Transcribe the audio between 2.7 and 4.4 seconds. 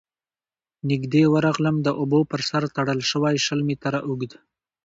تړل شوی شل متره اوږد،